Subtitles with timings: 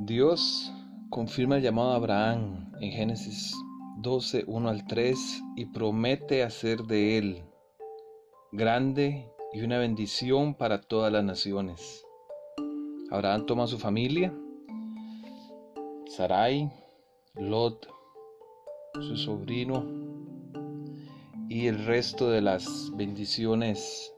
[0.00, 0.72] Dios
[1.08, 3.54] confirma el llamado a Abraham en Génesis
[3.98, 7.44] 12, 1 al 3 y promete hacer de él
[8.50, 12.04] grande y una bendición para todas las naciones.
[13.12, 14.34] Abraham toma su familia,
[16.08, 16.70] Sarai,
[17.36, 17.88] Lot,
[18.94, 19.84] su sobrino
[21.48, 24.12] y el resto de las bendiciones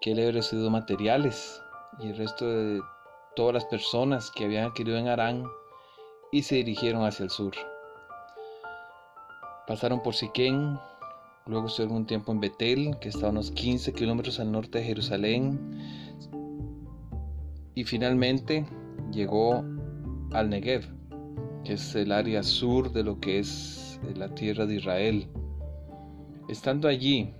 [0.00, 1.60] que él ha recibido materiales
[1.98, 2.80] y el resto de
[3.34, 5.44] todas las personas que habían adquirido en Arán
[6.30, 7.52] y se dirigieron hacia el sur.
[9.66, 10.78] Pasaron por Siquén,
[11.46, 14.84] luego estuvieron un tiempo en Betel, que está a unos 15 kilómetros al norte de
[14.84, 15.58] Jerusalén,
[17.74, 18.66] y finalmente
[19.12, 19.64] llegó
[20.32, 20.84] al Negev,
[21.64, 25.28] que es el área sur de lo que es la tierra de Israel.
[26.48, 27.32] Estando allí,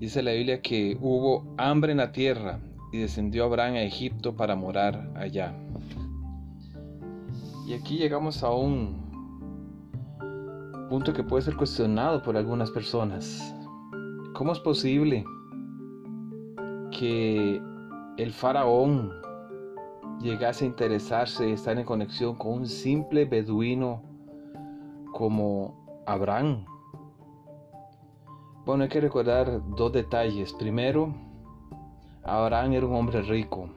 [0.00, 2.60] dice la Biblia que hubo hambre en la tierra
[2.92, 5.54] y descendió Abraham a Egipto para morar allá.
[7.66, 9.10] Y aquí llegamos a un
[10.88, 13.54] punto que puede ser cuestionado por algunas personas.
[14.32, 15.24] ¿Cómo es posible
[16.90, 17.62] que
[18.16, 19.12] el faraón
[20.20, 24.02] llegase a interesarse y estar en conexión con un simple beduino
[25.12, 26.64] como Abraham?
[28.66, 30.52] Bueno, hay que recordar dos detalles.
[30.54, 31.14] Primero,
[32.24, 33.68] Abraham era un hombre rico.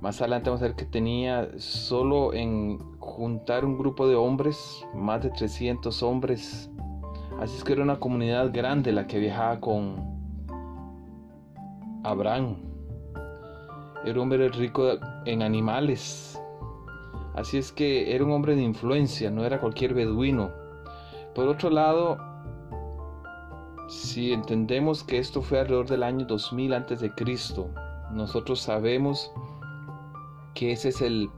[0.00, 5.22] Más adelante vamos a ver que tenía solo en juntar un grupo de hombres, más
[5.22, 6.70] de 300 hombres.
[7.38, 9.94] Así es que era una comunidad grande la que viajaba con
[12.04, 12.56] Abraham.
[14.04, 16.40] Era un hombre rico en animales.
[17.34, 20.50] Así es que era un hombre de influencia, no era cualquier beduino.
[21.34, 22.18] Por otro lado,
[23.92, 27.68] si entendemos que esto fue alrededor del año 2000 antes de Cristo,
[28.10, 29.30] nosotros sabemos
[30.54, 31.28] que ese es el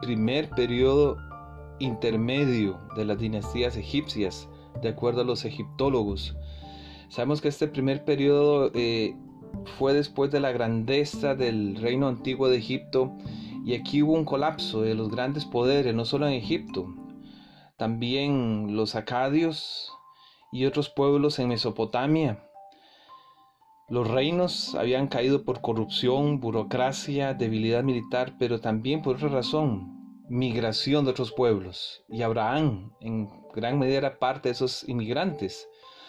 [0.00, 1.16] primer periodo
[1.80, 4.48] intermedio de las dinastías egipcias,
[4.80, 6.36] de acuerdo a los egiptólogos.
[7.08, 9.16] Sabemos que este primer periodo eh,
[9.78, 13.16] fue después de la grandeza del reino antiguo de Egipto
[13.64, 16.86] y aquí hubo un colapso de los grandes poderes, no solo en Egipto,
[17.76, 19.92] también los acadios,
[20.52, 22.44] y otros pueblos en Mesopotamia.
[23.88, 31.04] Los reinos habían caído por corrupción, burocracia, debilidad militar, pero también por otra razón, migración
[31.04, 32.04] de otros pueblos.
[32.08, 35.68] Y Abraham en gran medida era parte de esos inmigrantes.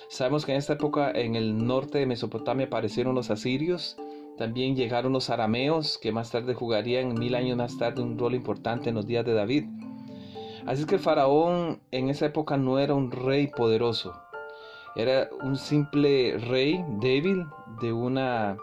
[0.10, 3.98] Sabemos que en esta época en el norte de Mesopotamia aparecieron los asirios,
[4.38, 8.90] también llegaron los arameos, que más tarde jugarían mil años más tarde un rol importante
[8.90, 9.66] en los días de David.
[10.66, 14.14] Así es que el faraón en esa época no era un rey poderoso,
[14.96, 17.46] era un simple rey débil
[17.82, 18.58] de una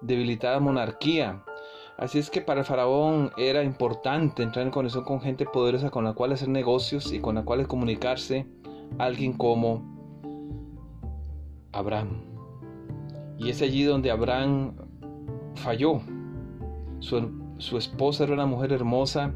[0.00, 1.42] debilitada monarquía.
[1.96, 6.04] Así es que para el faraón era importante entrar en conexión con gente poderosa con
[6.04, 8.46] la cual hacer negocios y con la cual comunicarse
[8.98, 9.82] alguien como
[11.72, 12.22] Abraham.
[13.36, 14.74] Y es allí donde Abraham
[15.56, 16.00] falló.
[17.00, 19.34] Su, su esposa era una mujer hermosa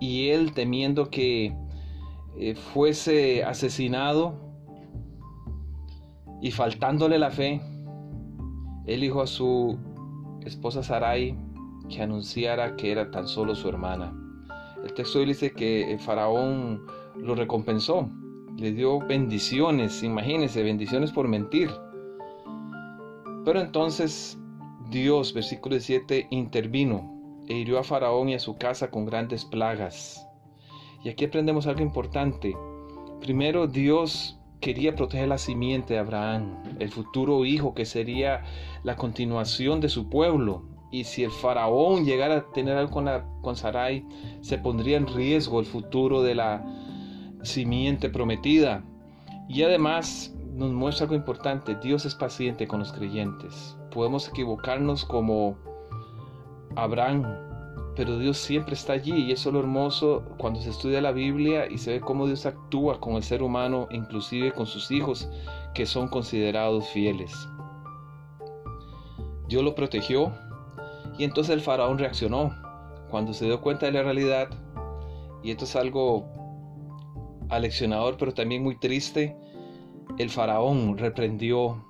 [0.00, 1.54] y él temiendo que
[2.36, 4.47] eh, fuese asesinado
[6.40, 7.60] y faltándole la fe,
[8.86, 9.78] él dijo a su
[10.44, 11.36] esposa Sarai
[11.88, 14.14] que anunciara que era tan solo su hermana.
[14.84, 18.08] El texto dice que faraón lo recompensó,
[18.56, 21.70] le dio bendiciones, imagínense, bendiciones por mentir.
[23.44, 24.38] Pero entonces
[24.90, 27.14] Dios, versículo 7, intervino
[27.48, 30.26] e hirió a Faraón y a su casa con grandes plagas.
[31.04, 32.56] Y aquí aprendemos algo importante.
[33.20, 38.42] Primero, Dios quería proteger la simiente de Abraham, el futuro hijo que sería
[38.82, 40.64] la continuación de su pueblo.
[40.90, 43.08] Y si el faraón llegara a tener algo con,
[43.42, 44.04] con Sarai,
[44.40, 46.64] se pondría en riesgo el futuro de la
[47.42, 48.82] simiente prometida.
[49.48, 53.76] Y además nos muestra algo importante, Dios es paciente con los creyentes.
[53.92, 55.56] Podemos equivocarnos como
[56.74, 57.47] Abraham
[57.98, 61.66] pero Dios siempre está allí y eso es lo hermoso cuando se estudia la Biblia
[61.68, 65.28] y se ve cómo Dios actúa con el ser humano, inclusive con sus hijos
[65.74, 67.32] que son considerados fieles.
[69.48, 70.32] Dios lo protegió
[71.18, 72.54] y entonces el faraón reaccionó
[73.10, 74.48] cuando se dio cuenta de la realidad
[75.42, 76.24] y esto es algo
[77.48, 79.36] aleccionador pero también muy triste.
[80.18, 81.84] El faraón reprendió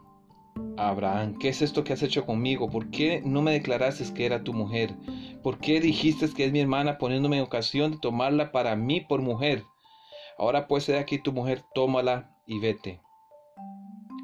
[0.79, 2.71] Abraham, ¿qué es esto que has hecho conmigo?
[2.71, 4.95] ¿Por qué no me declaraste que era tu mujer?
[5.43, 9.21] ¿Por qué dijiste que es mi hermana poniéndome en ocasión de tomarla para mí por
[9.21, 9.65] mujer?
[10.39, 13.01] Ahora pues de aquí tu mujer, tómala y vete.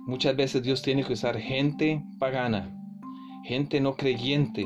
[0.06, 2.72] Muchas veces Dios tiene que usar gente pagana,
[3.42, 4.64] gente no creyente,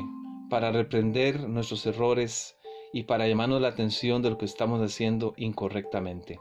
[0.49, 2.55] para reprender nuestros errores
[2.93, 6.39] y para llamarnos la atención de lo que estamos haciendo incorrectamente.